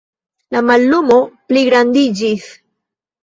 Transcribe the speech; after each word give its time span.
La 0.55 0.61
mallumo 0.69 1.17
pligrandiĝis. 1.53 2.47